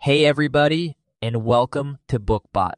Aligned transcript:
Hey, 0.00 0.26
everybody, 0.26 0.98
and 1.22 1.44
welcome 1.44 1.96
to 2.08 2.20
BookBot. 2.20 2.74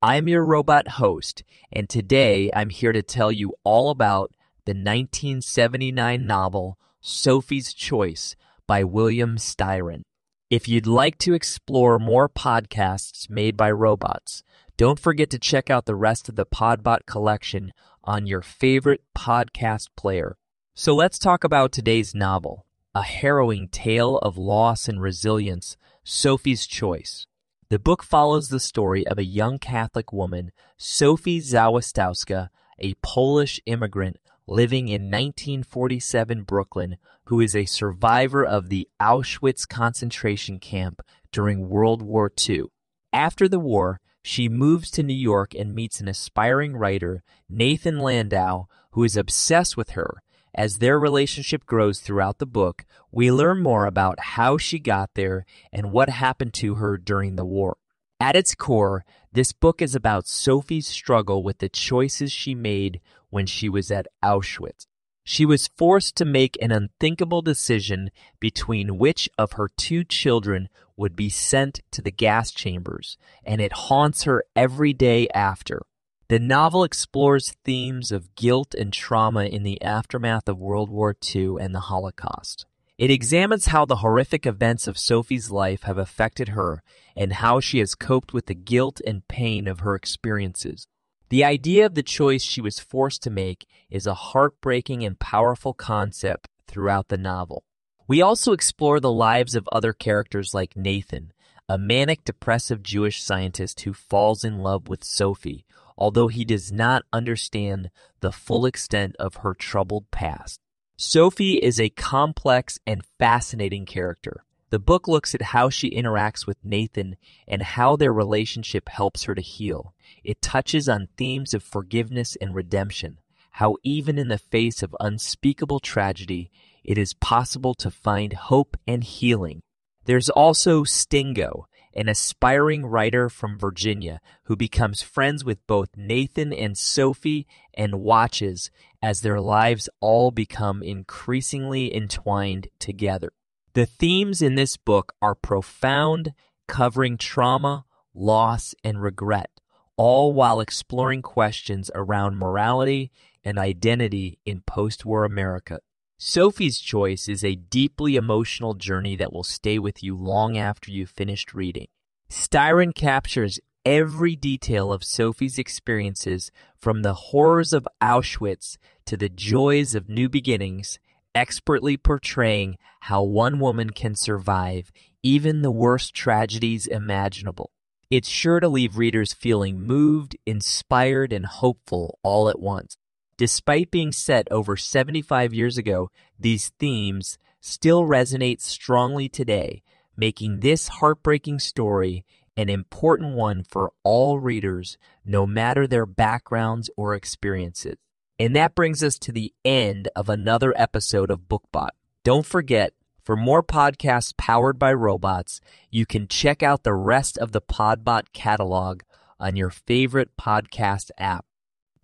I'm 0.00 0.28
your 0.28 0.44
robot 0.44 0.86
host, 0.86 1.42
and 1.72 1.88
today 1.88 2.50
I'm 2.54 2.70
here 2.70 2.92
to 2.92 3.02
tell 3.02 3.32
you 3.32 3.54
all 3.64 3.90
about 3.90 4.30
the 4.64 4.74
1979 4.74 6.24
novel 6.24 6.78
Sophie's 7.00 7.74
Choice 7.74 8.36
by 8.68 8.84
William 8.84 9.36
Styron. 9.36 10.02
If 10.50 10.68
you'd 10.68 10.86
like 10.86 11.18
to 11.18 11.34
explore 11.34 11.98
more 11.98 12.28
podcasts 12.28 13.28
made 13.28 13.56
by 13.56 13.72
robots, 13.72 14.44
don't 14.76 15.00
forget 15.00 15.30
to 15.30 15.38
check 15.40 15.68
out 15.68 15.86
the 15.86 15.96
rest 15.96 16.28
of 16.28 16.36
the 16.36 16.46
Podbot 16.46 17.06
collection 17.06 17.72
on 18.04 18.28
your 18.28 18.42
favorite 18.42 19.02
podcast 19.18 19.88
player. 19.96 20.36
So 20.76 20.92
let's 20.92 21.20
talk 21.20 21.44
about 21.44 21.70
today's 21.70 22.16
novel, 22.16 22.66
a 22.96 23.02
harrowing 23.02 23.68
tale 23.68 24.18
of 24.18 24.36
loss 24.36 24.88
and 24.88 25.00
resilience 25.00 25.76
Sophie's 26.02 26.66
Choice. 26.66 27.28
The 27.68 27.78
book 27.78 28.02
follows 28.02 28.48
the 28.48 28.58
story 28.58 29.06
of 29.06 29.16
a 29.16 29.24
young 29.24 29.60
Catholic 29.60 30.12
woman, 30.12 30.50
Sophie 30.76 31.40
Zawistowska, 31.40 32.48
a 32.80 32.94
Polish 33.02 33.60
immigrant 33.66 34.16
living 34.48 34.88
in 34.88 35.02
1947 35.02 36.42
Brooklyn, 36.42 36.96
who 37.26 37.40
is 37.40 37.54
a 37.54 37.66
survivor 37.66 38.44
of 38.44 38.68
the 38.68 38.88
Auschwitz 39.00 39.68
concentration 39.68 40.58
camp 40.58 41.02
during 41.30 41.68
World 41.68 42.02
War 42.02 42.32
II. 42.48 42.64
After 43.12 43.46
the 43.46 43.60
war, 43.60 44.00
she 44.24 44.48
moves 44.48 44.90
to 44.90 45.04
New 45.04 45.14
York 45.14 45.54
and 45.54 45.72
meets 45.72 46.00
an 46.00 46.08
aspiring 46.08 46.76
writer, 46.76 47.22
Nathan 47.48 48.00
Landau, 48.00 48.64
who 48.90 49.04
is 49.04 49.16
obsessed 49.16 49.76
with 49.76 49.90
her 49.90 50.20
as 50.54 50.78
their 50.78 50.98
relationship 50.98 51.66
grows 51.66 52.00
throughout 52.00 52.38
the 52.38 52.46
book, 52.46 52.84
we 53.10 53.30
learn 53.30 53.62
more 53.62 53.86
about 53.86 54.20
how 54.20 54.56
she 54.56 54.78
got 54.78 55.10
there 55.14 55.44
and 55.72 55.92
what 55.92 56.08
happened 56.08 56.54
to 56.54 56.76
her 56.76 56.96
during 56.96 57.36
the 57.36 57.44
war. 57.44 57.76
At 58.20 58.36
its 58.36 58.54
core, 58.54 59.04
this 59.32 59.52
book 59.52 59.82
is 59.82 59.94
about 59.94 60.28
Sophie's 60.28 60.86
struggle 60.86 61.42
with 61.42 61.58
the 61.58 61.68
choices 61.68 62.30
she 62.30 62.54
made 62.54 63.00
when 63.30 63.46
she 63.46 63.68
was 63.68 63.90
at 63.90 64.06
Auschwitz. 64.22 64.86
She 65.24 65.44
was 65.46 65.68
forced 65.68 66.16
to 66.16 66.24
make 66.24 66.56
an 66.60 66.70
unthinkable 66.70 67.42
decision 67.42 68.10
between 68.40 68.98
which 68.98 69.28
of 69.38 69.52
her 69.52 69.70
two 69.76 70.04
children 70.04 70.68
would 70.96 71.16
be 71.16 71.30
sent 71.30 71.80
to 71.92 72.02
the 72.02 72.12
gas 72.12 72.52
chambers, 72.52 73.16
and 73.44 73.60
it 73.60 73.72
haunts 73.72 74.24
her 74.24 74.44
every 74.54 74.92
day 74.92 75.26
after. 75.34 75.82
The 76.28 76.38
novel 76.38 76.84
explores 76.84 77.54
themes 77.64 78.10
of 78.10 78.34
guilt 78.34 78.74
and 78.74 78.90
trauma 78.92 79.44
in 79.44 79.62
the 79.62 79.80
aftermath 79.82 80.48
of 80.48 80.58
World 80.58 80.88
War 80.88 81.14
II 81.34 81.56
and 81.60 81.74
the 81.74 81.80
Holocaust. 81.80 82.64
It 82.96 83.10
examines 83.10 83.66
how 83.66 83.84
the 83.84 83.96
horrific 83.96 84.46
events 84.46 84.86
of 84.86 84.96
Sophie's 84.96 85.50
life 85.50 85.82
have 85.82 85.98
affected 85.98 86.50
her 86.50 86.82
and 87.14 87.34
how 87.34 87.60
she 87.60 87.78
has 87.80 87.94
coped 87.94 88.32
with 88.32 88.46
the 88.46 88.54
guilt 88.54 89.02
and 89.06 89.28
pain 89.28 89.68
of 89.68 89.80
her 89.80 89.94
experiences. 89.94 90.86
The 91.28 91.44
idea 91.44 91.84
of 91.84 91.94
the 91.94 92.02
choice 92.02 92.42
she 92.42 92.62
was 92.62 92.78
forced 92.78 93.22
to 93.24 93.30
make 93.30 93.66
is 93.90 94.06
a 94.06 94.14
heartbreaking 94.14 95.04
and 95.04 95.18
powerful 95.18 95.74
concept 95.74 96.48
throughout 96.66 97.08
the 97.08 97.18
novel. 97.18 97.64
We 98.06 98.22
also 98.22 98.52
explore 98.52 98.98
the 98.98 99.12
lives 99.12 99.54
of 99.54 99.68
other 99.72 99.92
characters 99.92 100.54
like 100.54 100.76
Nathan, 100.76 101.32
a 101.68 101.76
manic 101.76 102.24
depressive 102.24 102.82
Jewish 102.82 103.22
scientist 103.22 103.80
who 103.80 103.92
falls 103.92 104.44
in 104.44 104.58
love 104.58 104.88
with 104.88 105.02
Sophie, 105.04 105.64
although 105.96 106.28
he 106.28 106.44
does 106.44 106.72
not 106.72 107.04
understand 107.12 107.90
the 108.20 108.32
full 108.32 108.66
extent 108.66 109.14
of 109.18 109.36
her 109.36 109.54
troubled 109.54 110.10
past. 110.10 110.60
Sophie 110.96 111.54
is 111.54 111.80
a 111.80 111.88
complex 111.90 112.78
and 112.86 113.04
fascinating 113.18 113.84
character. 113.84 114.44
The 114.70 114.78
book 114.78 115.06
looks 115.06 115.34
at 115.34 115.42
how 115.42 115.70
she 115.70 115.90
interacts 115.90 116.46
with 116.46 116.64
Nathan 116.64 117.16
and 117.46 117.62
how 117.62 117.96
their 117.96 118.12
relationship 118.12 118.88
helps 118.88 119.24
her 119.24 119.34
to 119.34 119.42
heal. 119.42 119.94
It 120.24 120.42
touches 120.42 120.88
on 120.88 121.08
themes 121.16 121.54
of 121.54 121.62
forgiveness 121.62 122.36
and 122.40 122.54
redemption, 122.54 123.20
how 123.52 123.76
even 123.84 124.18
in 124.18 124.28
the 124.28 124.38
face 124.38 124.82
of 124.82 124.96
unspeakable 124.98 125.80
tragedy, 125.80 126.50
it 126.82 126.98
is 126.98 127.14
possible 127.14 127.74
to 127.74 127.90
find 127.90 128.32
hope 128.32 128.76
and 128.86 129.04
healing. 129.04 129.62
There's 130.06 130.28
also 130.28 130.84
Stingo, 130.84 131.68
an 131.94 132.08
aspiring 132.08 132.84
writer 132.86 133.28
from 133.28 133.58
Virginia 133.58 134.20
who 134.44 134.56
becomes 134.56 135.02
friends 135.02 135.44
with 135.44 135.64
both 135.66 135.96
Nathan 135.96 136.52
and 136.52 136.76
Sophie 136.76 137.46
and 137.72 138.00
watches 138.00 138.70
as 139.02 139.20
their 139.20 139.40
lives 139.40 139.88
all 140.00 140.30
become 140.30 140.82
increasingly 140.82 141.94
entwined 141.94 142.68
together. 142.78 143.32
The 143.74 143.86
themes 143.86 144.40
in 144.40 144.54
this 144.54 144.76
book 144.76 145.14
are 145.20 145.34
profound, 145.34 146.32
covering 146.68 147.16
trauma, 147.16 147.84
loss, 148.14 148.74
and 148.84 149.02
regret, 149.02 149.50
all 149.96 150.32
while 150.32 150.60
exploring 150.60 151.22
questions 151.22 151.90
around 151.94 152.38
morality 152.38 153.10
and 153.42 153.58
identity 153.58 154.38
in 154.44 154.62
post 154.62 155.04
war 155.04 155.24
America. 155.24 155.80
Sophie's 156.16 156.78
Choice 156.78 157.28
is 157.28 157.42
a 157.42 157.56
deeply 157.56 158.14
emotional 158.14 158.74
journey 158.74 159.16
that 159.16 159.32
will 159.32 159.42
stay 159.42 159.80
with 159.80 160.02
you 160.02 160.16
long 160.16 160.56
after 160.56 160.90
you've 160.90 161.10
finished 161.10 161.52
reading. 161.52 161.88
Styron 162.30 162.94
captures 162.94 163.58
every 163.84 164.36
detail 164.36 164.92
of 164.92 165.02
Sophie's 165.02 165.58
experiences 165.58 166.52
from 166.78 167.02
the 167.02 167.14
horrors 167.14 167.72
of 167.72 167.88
Auschwitz 168.00 168.76
to 169.06 169.16
the 169.16 169.28
joys 169.28 169.94
of 169.94 170.08
new 170.08 170.28
beginnings, 170.28 171.00
expertly 171.34 171.96
portraying 171.96 172.78
how 173.00 173.22
one 173.22 173.58
woman 173.58 173.90
can 173.90 174.14
survive 174.14 174.92
even 175.22 175.62
the 175.62 175.70
worst 175.70 176.14
tragedies 176.14 176.86
imaginable. 176.86 177.72
It's 178.08 178.28
sure 178.28 178.60
to 178.60 178.68
leave 178.68 178.98
readers 178.98 179.32
feeling 179.32 179.80
moved, 179.80 180.36
inspired, 180.46 181.32
and 181.32 181.44
hopeful 181.44 182.18
all 182.22 182.48
at 182.48 182.60
once. 182.60 182.96
Despite 183.36 183.90
being 183.90 184.12
set 184.12 184.46
over 184.50 184.76
75 184.76 185.52
years 185.52 185.76
ago, 185.76 186.10
these 186.38 186.70
themes 186.78 187.38
still 187.60 188.04
resonate 188.04 188.60
strongly 188.60 189.28
today, 189.28 189.82
making 190.16 190.60
this 190.60 190.88
heartbreaking 190.88 191.58
story 191.58 192.24
an 192.56 192.68
important 192.68 193.34
one 193.34 193.64
for 193.64 193.92
all 194.04 194.38
readers, 194.38 194.96
no 195.24 195.46
matter 195.46 195.86
their 195.86 196.06
backgrounds 196.06 196.88
or 196.96 197.14
experiences. 197.14 197.96
And 198.38 198.54
that 198.54 198.74
brings 198.74 199.02
us 199.02 199.18
to 199.20 199.32
the 199.32 199.52
end 199.64 200.08
of 200.14 200.28
another 200.28 200.72
episode 200.76 201.30
of 201.30 201.48
BookBot. 201.48 201.90
Don't 202.22 202.46
forget, 202.46 202.92
for 203.24 203.36
more 203.36 203.62
podcasts 203.62 204.36
powered 204.36 204.78
by 204.78 204.92
robots, 204.92 205.60
you 205.90 206.06
can 206.06 206.28
check 206.28 206.62
out 206.62 206.84
the 206.84 206.94
rest 206.94 207.38
of 207.38 207.52
the 207.52 207.60
Podbot 207.60 208.24
catalog 208.32 209.02
on 209.40 209.56
your 209.56 209.70
favorite 209.70 210.36
podcast 210.36 211.10
app. 211.18 211.44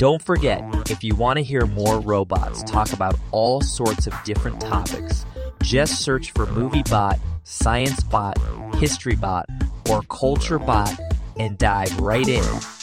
Don't 0.00 0.22
forget, 0.22 0.64
if 0.90 1.04
you 1.04 1.14
want 1.14 1.36
to 1.36 1.42
hear 1.42 1.66
more 1.66 2.00
robots 2.00 2.62
talk 2.62 2.94
about 2.94 3.18
all 3.32 3.60
sorts 3.60 4.06
of 4.06 4.14
different 4.24 4.58
topics, 4.58 5.26
just 5.62 6.00
search 6.00 6.30
for 6.30 6.46
MovieBot, 6.46 7.20
ScienceBot, 7.44 8.36
HistoryBot, 8.72 9.44
or 9.90 10.00
CultureBot 10.00 10.98
and 11.38 11.58
dive 11.58 12.00
right 12.00 12.26
in. 12.26 12.79